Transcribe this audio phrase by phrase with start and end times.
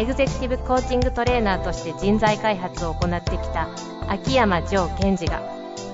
[0.00, 3.68] エグゼクティブコーチングトレーナーとして人材開発を行ってきた
[4.08, 5.42] 秋山城賢治が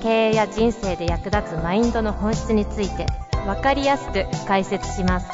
[0.01, 3.07] 経営や人生で役立つマインドの本質について
[3.47, 5.29] 分かりやすく解説します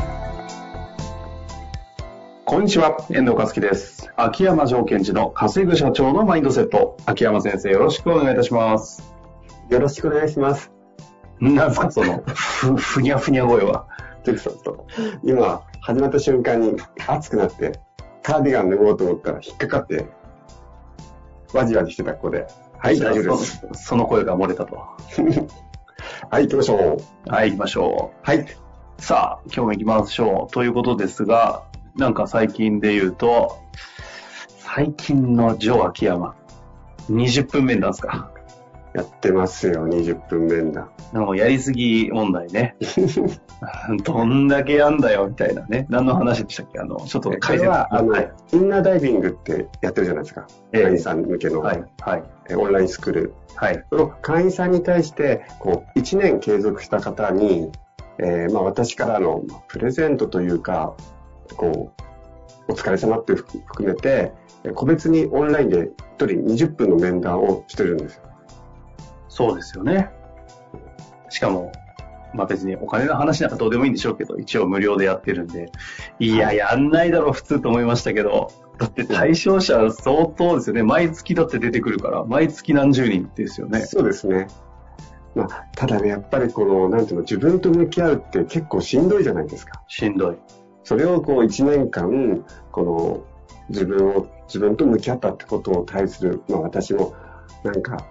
[2.46, 4.10] こんにちは、遠藤和樹です。
[4.16, 6.96] 秋山城賢治の稼ぐ社長のマインドセット。
[7.04, 9.14] 秋山先生、よろしくお願いいたします。
[9.68, 10.70] よろしくお願いします。
[11.40, 13.86] なんですか、その、ふ、ふにゃふにゃ声は。
[15.22, 16.76] 今、始まった瞬間に
[17.06, 17.80] 暑くなって、
[18.22, 20.06] カーディガン脱ごうと思ったら引っかかって、
[21.52, 22.46] ワジワジしてた子で。
[22.78, 23.60] はい、大丈夫です。
[23.72, 24.76] そその声が漏れたと。
[26.30, 27.30] はい、行きましょう。
[27.30, 28.38] はい、行きましょはい。
[28.38, 28.46] う。
[28.98, 30.52] さあ、今日も行きましょう。
[30.52, 31.64] ということですが、
[31.96, 33.58] なんか最近で言うと、
[34.58, 36.34] 最近の城秋山、
[37.10, 38.31] 20分面談ですか。
[38.94, 40.90] やってますよ、20分面談。
[41.12, 42.76] なんかやりすぎ問題ね。
[44.04, 45.86] どんだけやんだよ、みたいなね。
[45.88, 46.78] 何の話でしたっけ？
[46.78, 47.62] あの、ちょっとこ解説。
[47.64, 48.32] れは、あの、はい。
[48.52, 50.46] インナーダイビングってやってるじゃないですか。
[50.72, 51.84] ええ会員さん向けの、はい。
[52.00, 52.22] はい。
[52.50, 53.34] えオンラインスクール。
[53.54, 53.84] はい。
[53.90, 57.70] その会員さんに対して、こう、1年継続した方に、
[58.18, 60.94] えーまあ私からのまあプレゼントというか、
[61.56, 61.92] こ
[62.68, 64.32] う、お疲れ様って含含めて、
[64.64, 66.26] え個別にオンラインで1人
[66.66, 68.22] 20分の面談をしてるんですよ。
[69.32, 70.10] そうですよね。
[71.30, 71.72] しかも、
[72.34, 75.72] まあ別にお金の話なんかどうでもいいんでしょうけど、一応無料でやってるんで、
[76.18, 80.82] いや、やんないだろう、普通と思いましたけど、だって対象者相当ですよね。
[80.82, 83.80] 毎月だって出てくるから、毎月何十人ですよね。
[83.80, 84.48] そうですね。
[85.34, 89.82] まあ、ただね、やっぱりこの、なんていうの、自分と向き合うって結構しんどいじゃないですか。
[89.88, 90.36] しんどい。
[90.84, 93.22] それをこう1年間、この
[93.70, 97.14] 自分を、自分と向き合ったってことを対する、まあ私も
[97.64, 98.06] なんか、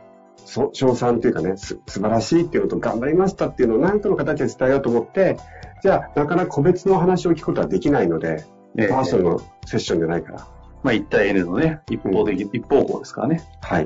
[0.51, 5.37] そ賞賛っていうかね、す素晴らしいっていうのと頑張りましたっていうのを何かの形で伝えようと思って、
[5.81, 8.43] じゃあなかなか個別の話を聞くことはできないので、
[8.77, 10.47] ええパーソナルのセッションじゃないから。
[10.83, 13.41] まあ1対 N のね、一方的、一方向ですからね。
[13.61, 13.85] はい。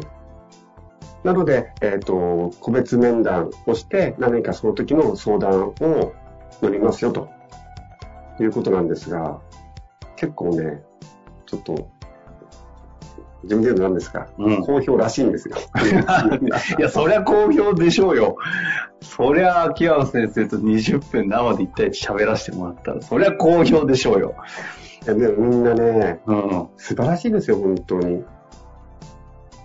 [1.24, 6.14] なので、えっ、と、個別面談をして、何かその時の相談を
[6.64, 7.30] 乗りますよと
[8.40, 9.40] いうことなんですが、
[10.16, 10.82] 結構ね、
[11.46, 11.90] ちょっと、
[13.46, 15.56] 自分で言うのなんですか、うん好評らしいんですよ。
[16.78, 18.38] いや、そりゃ好評でしょうよ。
[19.02, 24.36] そりゃ、秋山先生と20分生で一対一喋らせてもらったら、そりゃ好評でしょうよ。
[25.06, 26.68] いやでもみんなね、うん。
[26.78, 28.24] 素晴らしいですよ、本当に。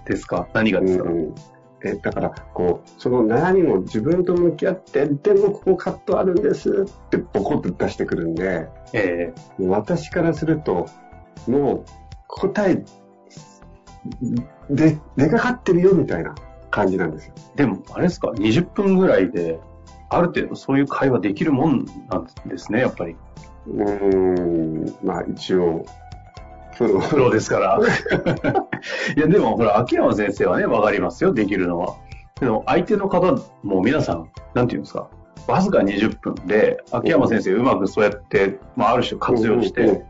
[0.06, 0.46] ですか？
[0.52, 1.34] 何がですか、うん
[1.82, 10.84] えだから、こう、その悩みも自分と向き合って、でもここカットあるんですってボコッと出してくるんで、えもう私からすると、
[11.48, 11.84] もう
[12.26, 12.84] 答え、
[14.70, 16.34] で、出かかってるよみたいな
[16.70, 17.34] 感じなんですよ。
[17.54, 19.58] えでも、あれですか ?20 分ぐらいで、
[20.08, 23.16] ある程度そういう会話できるもんなんですね、やっぱり。
[23.66, 25.84] うーん、まあ一応、
[26.76, 27.00] プロ。
[27.00, 27.78] プロですから。
[29.16, 31.94] いや、でも、ほら、秋山先生はね、わかりますよ、できるのは。
[32.40, 35.08] でも、相手の方も皆さん、なんていうんですか、
[35.46, 40.04] わずか20分で、秋山先生、うまくそうやって、まあ、ある種活用して、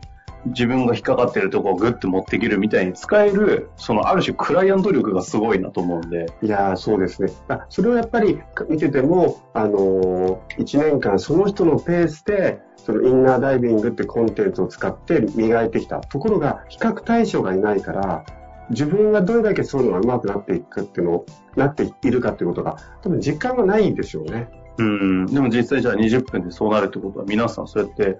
[0.45, 7.31] 自分が引っかかってるところをグッと持っていけるみたいに使える、そのある種クライアント力がすごいなと思うんで、いやーそうですね。
[7.47, 15.99] あそれをやっぱり見てても、あのー、1年間その人のペースで、そのインナーダイビングってコンテンツを使って磨いてきた。
[15.99, 18.25] ところが、比較対象がいないから、
[18.71, 21.25] 自分がどれだけそういうのが上手くなっていくかっていうのを、
[21.55, 24.49] なっているかっていうことが、多分実感がないんでしょうね。
[24.77, 28.19] うん、でも実際じゃあ20分でそうなるってことは、皆さんそうやって、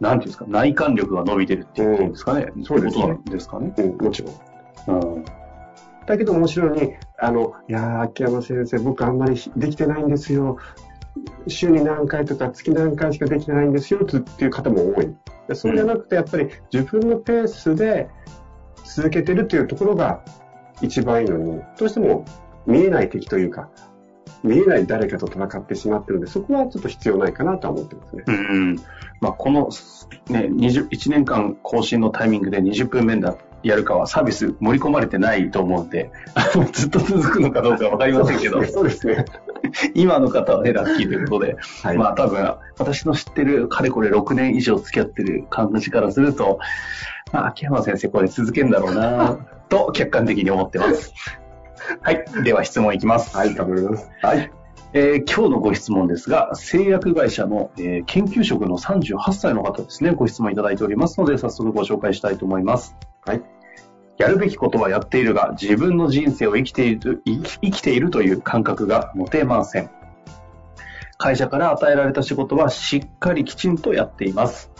[0.00, 2.46] なんていうんですか、内観力が伸びてるっていうことですかね。
[2.56, 3.74] んそうですねことなんですかね。
[3.76, 4.98] うん、もちろん。
[4.98, 5.24] うん。
[6.06, 10.58] だけど面白いに、あの、いやー、秋山先生、僕あんまりできてないんですよ。
[11.48, 15.14] 週に何回とか月何回しかできてないんですよっていう方も多い。
[15.48, 18.08] でそうじゃなくて、やっぱり自分のペースで
[18.84, 20.24] 続けてるっていうところが
[20.80, 22.24] 一番いいのに、どうしても
[22.66, 23.68] 見えない敵というか、
[24.42, 28.24] 見えない誰かと戦ってしまってるので、そこはちょっと必要ないかなとは思ってますね。
[28.26, 28.76] うん。
[29.20, 29.68] まあ、この、
[30.28, 36.10] ね、20 1年間更新のタイミングで20分面談やるかはサービス盛り込まれてないと思うんで、
[36.72, 39.24] ずっと続くのかどうかわかりませんけど、そうですね。
[39.94, 41.98] 今の方はね、ラッキーということで、はい。
[41.98, 46.58] まあ多分、私の知ってる、かれこれ6年以上付き合ってる感じからすると、
[47.32, 49.38] まあ、秋山先生これ続けんだろうな、
[49.68, 51.12] と客観的に思ってます。
[52.02, 52.24] はい。
[52.44, 53.36] では質問いきます。
[53.36, 54.10] はい、頑張ります。
[54.22, 54.50] はい。
[54.92, 62.96] えー今日のご質問ですが、製薬会社の、えー研究職の38歳の方ですね、ご質問いただいておりますので、早速ご紹介したいと思います。
[63.24, 63.42] はい。
[64.18, 69.90] やるべきことはやっているが、自分の人生を生きている、生き生きているという感覚が持てません。
[71.16, 74.70] 会社から与えられた仕事はしっかりきちんとやっています。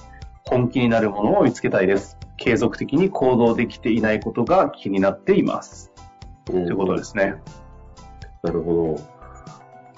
[0.48, 2.18] 本気になるものを見つけたいです。
[2.36, 5.92] 継続的に行動できていないことが気になっています。
[6.50, 7.34] とということですね。
[8.42, 9.00] なるほど。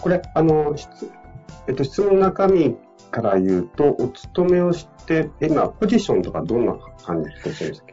[0.01, 1.11] これ、あの、質
[1.69, 2.77] えっと、質問の中身
[3.11, 7.89] から言うと、お勤めをして、今、ポジションとかどんな感じでしてるんですか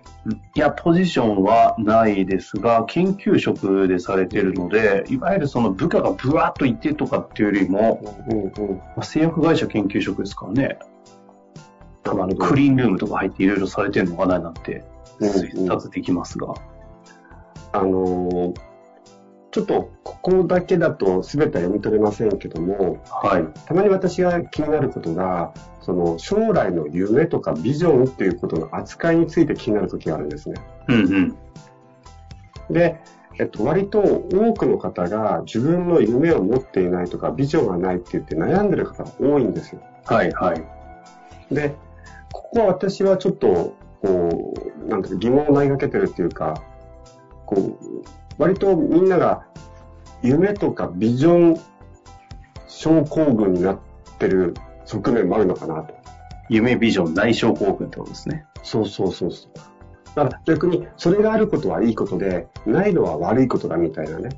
[0.55, 8.77] いや、ポジションはないですが、研究職でされているので、いわゆるその部下がブワーッといてとかっていうよりも、うんうん。
[8.77, 10.79] まあ製薬会社研究職ですからね。
[12.03, 14.83] 多分あのクリーンルームとか入っていろいろされてるのかななんて
[15.19, 16.53] うん推察できますが。
[17.71, 18.69] あのー
[19.51, 23.65] ちょっと、ここだけだと全ては読み取れませんけども、はい。
[23.65, 30.61] たまに私が気になることが、その将来の夢とかビジョンっていうことの扱いについて気になる時があるんですね。
[30.87, 31.37] うんうん。
[32.69, 33.01] で、
[33.39, 39.81] えっと、割と多くの方が自分の夢を持っていないとかビジョンがないって言って悩んでる方が多いんですよ。
[40.05, 40.63] はいはい。
[41.51, 41.75] で、
[42.31, 43.73] ここは私はちょっと、
[44.03, 44.53] こ
[44.85, 46.61] う、なんていうか疑問を投げかけてるっていうか、
[47.49, 48.03] こう、
[48.37, 49.47] 割とみんなが
[50.21, 51.59] 夢とかビジョン
[52.67, 53.79] 症候群になっ
[54.19, 54.53] てる
[54.85, 55.95] 側面もあるのかなと。
[56.47, 58.45] 夢ビジョン内症候群ってことですね。
[58.61, 59.51] そうそうそうそう。
[60.15, 64.29] だから逆にそれがあることはいいことで、ないのは悪いことだみたいなね。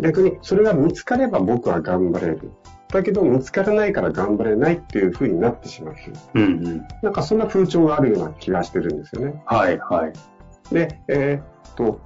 [0.00, 2.52] 逆にそれが見つかれば僕は頑張れる。
[2.88, 5.94] だけど見つからないから頑張れないっていう風になってしまう。
[6.34, 6.88] うんうん。
[7.02, 9.42] なんかそんな風潮があるような気がしてるんですよね。
[9.44, 10.12] はいはい。
[10.72, 12.00] で、えーっと、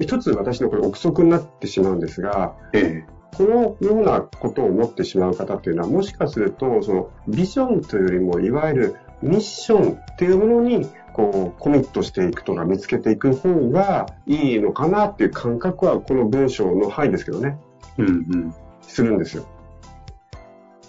[0.00, 17.58] 一つ私のこれ憶測になってしまうんですが、ええこのようなことを思ってしまう方っていうのは、もしかすると、そのビジョンというよりも、いわゆるミッションっていうものに、こう、コミットしていくとか見つけていく方がいいのかなっていう感覚は、この文章の範囲ですけどね、
[17.98, 18.54] うんうん。
[18.80, 19.44] するんですよ。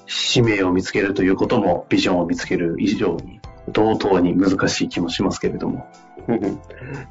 [0.06, 5.86] 使命を見つけるということもビジョンを見つける以上に同等に難しい気もしますけれども。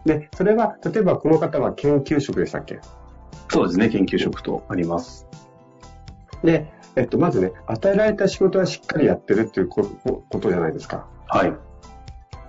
[0.04, 2.78] で、それは、例えばこの方は研究職でしたっけ？
[3.48, 5.26] そうですね、研究職とあります。
[6.42, 9.82] で、えっと、まずね、与えられた仕事はしっかりやってるっていうこ
[10.28, 11.08] ことじゃないですか。
[11.28, 11.54] はい。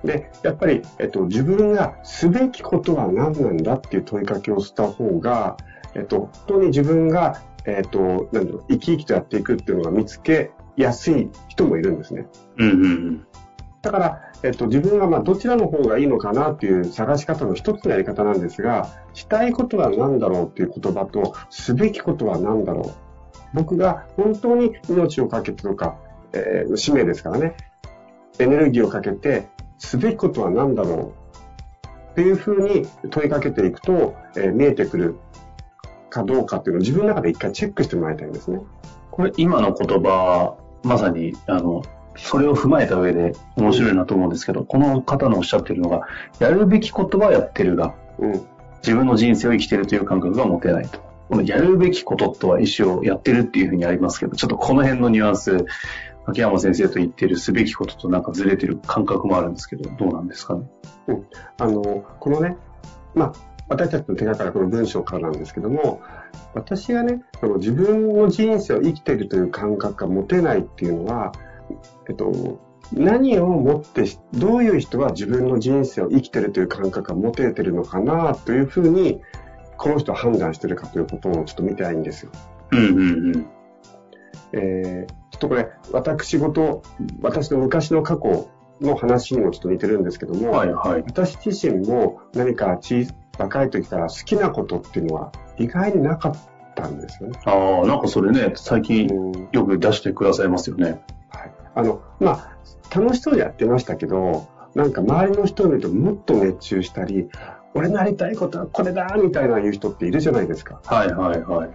[0.03, 5.57] で、やっぱり、えっと、自分がすべきことは何なんだっていう問いかけをした方が、
[5.95, 12.27] えっと、本当に自分が、えっと、なんだろう、生き生きとやっていくっていうのが見つけやすい人もいるんですね。
[12.57, 13.27] うんうんうん。
[13.87, 22.93] だから、えっと、自分がまあどちらの方がいいのかなっていう探し方の一つのやり方なんですが、したいことは何だろうっていう言葉と、すべきことは何だろう。
[23.53, 25.95] 僕が本当に命をかけてとか、
[26.33, 27.55] えー使命ですからね、
[28.39, 29.47] エネルギーをかけて、
[29.77, 31.13] すべきことは何だろ
[32.09, 35.15] うっていうふうに問いかけていくと、えー見えてくる
[36.09, 38.59] かどうかっていうのを自分の中で一回チェックしてもらいたいんですね。
[39.11, 41.81] これ今の言葉、まさに、あの、
[42.17, 46.01] それを踏まえた上で面白いなと思うんですけど、この方のおっしゃってるのが、
[46.39, 48.31] やるべきことはやってるが、うん。
[48.83, 50.99] 自分の人生を生きてるという感覚が持てないと。
[51.29, 55.65] このやるべきこととは一応やってるっていうふうにありますけど、ちょっとこの辺のニュアンス、
[56.25, 60.63] 秋山先生と言ってるすべきこととなんかずれてる感覚もあるんですけど、どうなんですかね？
[61.57, 62.57] あの、このね、
[63.13, 63.33] まあ、
[63.69, 66.01] 私たちの手がからこの文章からなんですけども、
[66.53, 71.33] 私がね、その自分の人生を生きているという感覚が持てないっていうのは、
[72.09, 72.59] えっと、
[72.93, 79.21] 何をもってし、どういう人は自分の人生を生きているという感覚が持ててるのかなというふうに、
[79.77, 82.31] この人は判断してるかということをちょっと見てないんですよ。
[82.71, 83.45] うんうんうん。
[84.53, 86.81] えーちょっとこれ、私事、
[87.21, 88.49] 私の昔の過去
[88.81, 91.03] の話にもちょっと似てるんですけども、はいはい。
[91.05, 93.07] 私自身も何か小
[93.37, 96.35] 若い時から好きなことっていうのは意外になかっ
[96.75, 97.39] たんですよね。
[97.45, 100.89] ああ、なんかそれね、最近うんよく出してくださいますよね。
[100.89, 100.99] はい、
[101.77, 102.31] あの、ま
[102.91, 107.29] あ、楽しそうにやってましたけど、なんか周りの人を見るともっと熱中したり、
[107.75, 110.81] 俺のやりたいことはこれだみたいな言う人っているじゃないですか。
[110.85, 111.69] はいはいはい。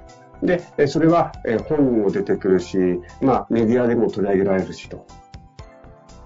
[0.45, 2.77] で、えそれはえ本にも出てくるし、
[3.21, 5.07] まあメディアでも取り上げられるしと。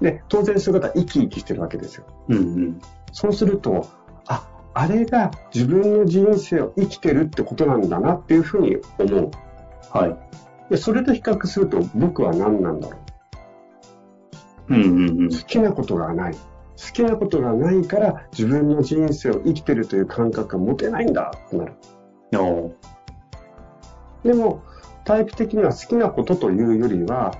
[0.00, 2.06] で、当然そういう方は生き生きしてるわけですよ。
[2.28, 2.80] うんうん。
[3.12, 3.86] そうすると、
[4.26, 9.30] あ、あれが自分の人生を生きてるってことなんだなっていうふうに思う。
[9.90, 10.70] はい。
[10.70, 13.05] で、それと比較すると僕は何なんだろう。
[14.68, 15.30] うんうんうん。
[15.30, 16.34] 好きなことがない。
[16.34, 16.40] 好
[16.92, 21.72] きなことがないから自分の人生を生きてるという感覚が持てないんだってなる。
[22.38, 22.72] お
[24.24, 24.62] でも、
[25.04, 27.32] タイプ的には好きなことというよりは、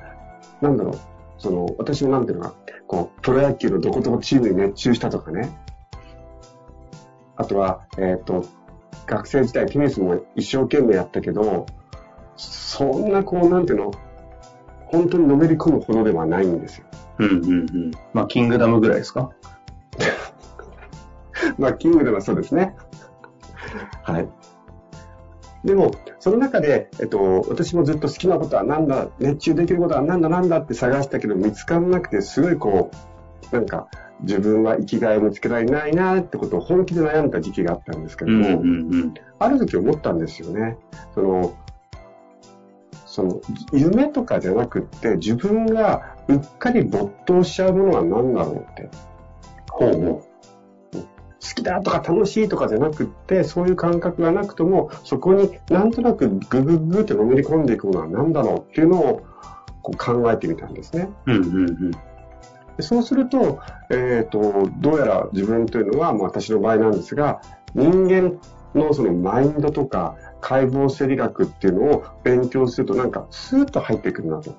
[0.61, 0.99] なんだろう、
[1.38, 2.54] その、私もなんていうのか、
[2.87, 5.50] こう、プロ野球のどこどこチームに熱中したとかね。
[7.35, 8.45] あとは、えっ、と、
[9.06, 11.66] 学生時代テニスも一生懸命やったけど、
[12.37, 13.90] そんなこう、なんていうの、
[14.87, 16.87] 本当にのめり込むほどではないんですよ。
[17.18, 17.90] うんうんうん。
[18.12, 19.30] まあ、キングダムぐらいですか？
[21.58, 22.75] まあ、キングではそうですね。
[24.02, 24.28] はい。
[25.64, 32.90] でも、その中で、えっと、私もずっと好きなことは何だ、熱中できることは何だ何だって探したけど見つからなくて、すごいこ
[33.52, 33.88] う、なんか、
[34.23, 39.14] 自分は生きがいを見つけられないなってことを本気で悩んだ時期があったんですけども、うんうんうん。
[39.38, 40.78] ある時思ったんですよね。
[41.14, 41.54] その、
[43.04, 43.40] その、
[43.73, 48.88] 夢とかじゃなくって、自分がうっかり没頭しちゃうものは何だろうって。
[49.71, 50.26] ほうほ
[51.47, 59.23] 好きだとか楽しいとかじゃなくって、そういう感覚がなくとも、そこになんとなくグググってのめり込んでいくものは何だろうっていうのを
[59.83, 61.09] こう考えてみたんですね。
[61.26, 61.33] う。
[61.33, 61.90] うんうんうん。
[61.90, 61.99] で
[62.80, 67.40] そうすると、えっ、と、どうやら自分というのは、まあ私の場合なんですが、
[67.75, 68.40] 人間
[68.75, 74.54] のそのマインドとか解剖生理学っていうのを勉強するとなんかスーッと入ってくるなと。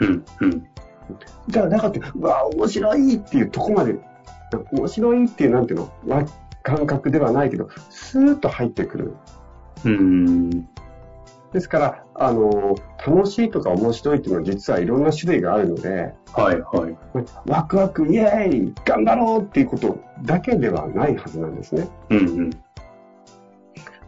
[0.00, 0.66] うんうん。
[1.48, 3.96] じゃあ、だからって、うわ、面白いっていうとこまで、
[4.72, 6.24] 面白いっていうなんていうの、わ
[6.62, 9.16] 感覚ではないけど、スーッと入ってくる。
[9.84, 10.50] うん。
[11.52, 16.96] ですから、あの、楽しいとか面白いっていうのは実はいろんな種類があるので、はいはい。
[17.46, 21.88] ワクワク、イエーイ頑張ろうっていうことだけではないはずなんですね。
[22.10, 22.50] うんうん。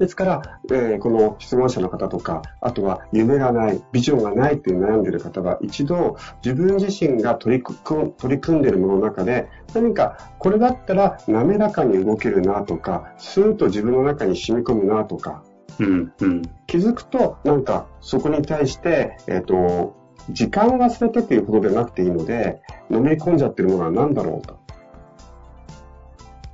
[0.02, 0.42] ですから、
[0.72, 15.44] えーこの質問者の方とか、あとは夢がない、ビジョンがないっていう悩んでる方は、一度自分自身が取り組ん取り組んでいるものの中で、何かこれだったら滑らかに動けるなとか、スーッと自分の中に染み込むなとか、
[15.78, 16.42] うんうん。
[16.66, 19.94] 気づくと、なんかそこに対して、えっ、と、
[20.30, 24.61] 時間を忘れてっていうことでなくていいので、のめり込んじゃってるものは何だろうと。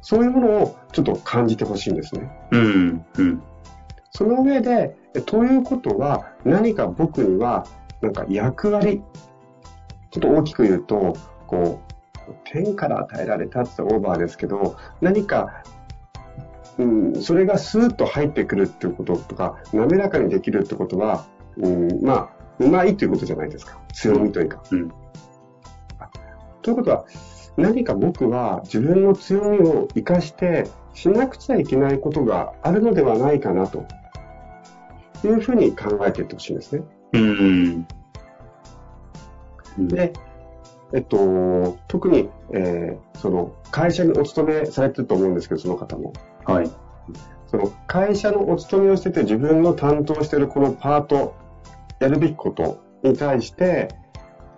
[0.09, 2.31] そういうものをちょっと感じてほしいんですね。
[2.51, 3.43] うんうん。
[4.11, 7.67] その上で、えということは、何か僕には、
[8.01, 9.03] なんか役割、
[10.11, 11.15] ちょっと大きく言うと、
[11.47, 11.83] こ
[12.27, 15.63] う、天から与えられたってオーバーですけど、何か、
[16.79, 21.27] うん、それがスーッと入ってくるっていうこととか、滑らかにできるってことは、
[21.59, 22.29] うん、まあ、
[22.61, 23.79] うまいということじゃないですか。
[23.93, 24.63] 強みというか。
[24.73, 24.91] うん
[26.63, 27.05] ということは、
[27.59, 33.85] 何か僕は自分の強みを活かしてしなくちゃいけないことがあるのではないかなと
[35.25, 36.83] いうふうに考えていってほしいんですね。
[37.13, 37.87] うん
[39.79, 39.89] うん。
[39.89, 40.13] で、
[40.95, 46.13] えっと、特に、えーその会社にお勤めされてると思うんですけど、その方も。
[46.45, 46.71] はい。
[47.49, 51.35] その会社のお勤めをしてて自分の担当しているこのパート、
[51.99, 53.89] やるべきことに対して、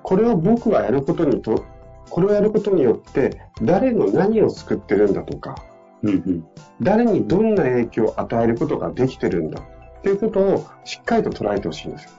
[0.02, 1.64] これを僕はやることにと、
[2.11, 5.64] これをやることによって誰の何を救ってるんだとか、
[6.02, 6.47] うんうん。
[6.83, 12.11] 誰にどんな影響を与えることができてるんだっていうことをしっかりと捉えてほしいんですよ。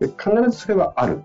[0.00, 1.22] で必ずそれはある。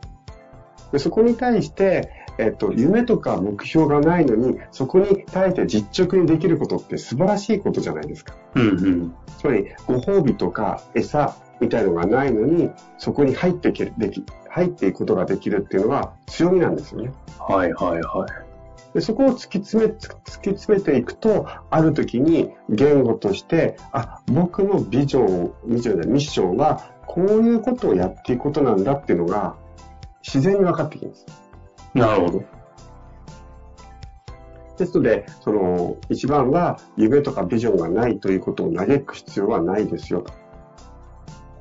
[0.92, 8.36] でそこに対して、えっと、夢とか目標がないのに、そこに対して実直にできることって素晴らしいことじゃないですか。
[8.56, 9.16] うんうん。
[9.38, 17.12] つまり、ご褒美とか餌みたいのがないのに、そこに入っていける、でき、入っていくことができるっていうのは強みなんですよね。
[17.40, 18.52] はいはいはい。
[18.94, 20.10] でそこを突き詰め、突
[20.42, 29.56] き詰めていくと、ある時に言語として、あ、僕のビジョン、ビジョンでミッションは、こういうことをやっていくことなんだっていうのが、
[30.24, 31.26] 自然に分かってきます。
[31.94, 32.62] なるほど。
[34.78, 40.34] ですので、その、一番は夢とかビジョンがないということを嘆く必要はないですよと。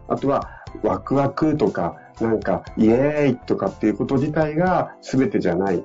[0.08, 0.48] あとは、
[0.82, 5.84] ワクワクとか、なんか、イエーイとかっていうこと自体が全てじゃない。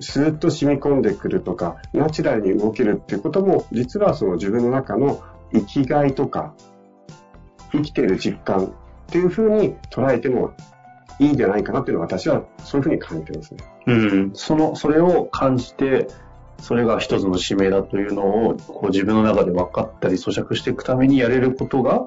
[0.00, 6.54] スーッと染み込んでくるとか、ナチュラルに動けるっていうことも、実はその自分の中の生きがいとか、
[7.72, 8.70] 生きている実感っ
[9.06, 10.52] ていうふうに捉えても
[11.18, 13.64] いいんじゃないかなっていうのは私はそういうふうに感じてますね。
[13.86, 14.30] うん。
[14.34, 16.08] その、それを感じて、
[16.58, 22.06] それが一つの使命だというのを、こう自分の中で分かったり咀嚼していくためにやれることが、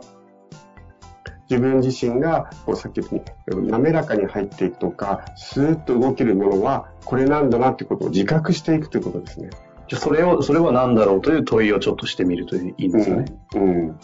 [1.50, 9.50] 自分自身が、こうさっき言ったように、滑らかに入っていくとか、スーッと動けるものは、これなんだなってことを自覚していくということですね。
[9.88, 13.26] じゃあそれを、それは何だろうという問いをちょっとしてみるといいんですよね。
[13.56, 14.00] うん。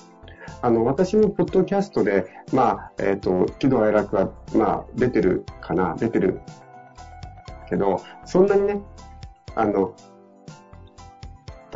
[0.62, 6.42] あの、私もポッドキャストで、まあ、えっ、と、喜怒哀楽は、まあ、出てるかな、出てる
[7.70, 8.82] けど、そんなにね、
[9.56, 9.94] あの、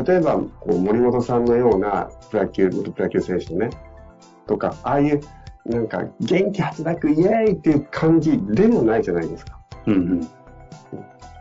[0.04, 3.70] 例えば、こう森本さんのようなプロ野球、元プロ野球選手のね、
[4.46, 5.22] とか、ああいう、
[5.66, 9.60] なんか、元気発くイエーイっていう感じでもないじゃないですか。
[9.88, 10.20] うんうん。
[10.20, 10.30] やっ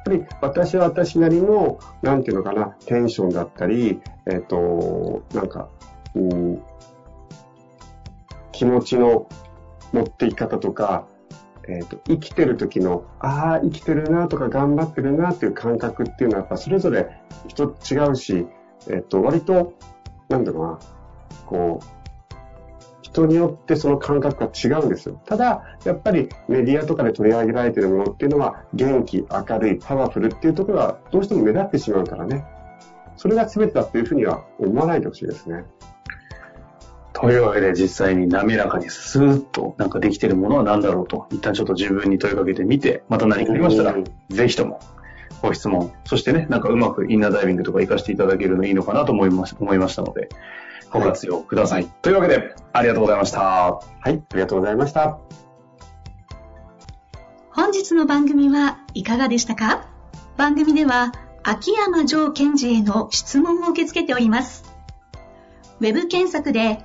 [0.05, 4.01] ぱり私は私なりの、なんていうのかな、テンションだったり、
[4.31, 5.69] えっ、と、なんか、
[6.15, 6.63] うん、
[8.55, 9.29] 気持ちの
[9.93, 11.07] 持っていき方とか、
[11.67, 17.09] えっ、と、生きてる時の、ああ、生きてるなとか頑張ってるなっていう感覚っていうのはやっぱそれぞれ
[17.49, 18.47] 人違うし、
[18.89, 19.75] えっ、と、割と、
[20.29, 20.79] なんだろうな、
[21.47, 22.05] こう、
[23.03, 25.21] 人によってその感覚が違うんですよ。
[25.25, 32.45] ただ、やっぱりメディアとかで取り上げられてるものっていうのは、元気、明るい、パワフルっていうところがどうしても目立ってしまうからね。
[33.17, 35.65] それが全てだっていうふうには思わないでほしいですね。
[37.25, 44.79] というわけで実際に滑らかにスーッとなんかできてるものは何だろうと、一旦ちょっと自分に問いかけてみて、また何かありましたらうん、ぜひとも
[45.41, 50.29] ご質問、そしてね、なんかうまくインナーダイビングとか活かしていただけるのいいのかなと思いまし思いましたので、
[50.93, 51.87] ご活用ください。
[52.03, 53.41] というわけで、ありがとうございました。
[53.41, 55.19] はい、ありがとうございました。
[57.53, 59.89] 本日の番組はいかがでしたか？
[60.37, 61.13] 番組では
[61.43, 64.63] 秋山城賢治への質問を受け付けております。
[65.81, 66.85] ウェブ検索で